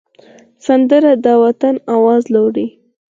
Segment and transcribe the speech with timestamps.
[0.65, 2.67] سندره د وطن آواز لوړوي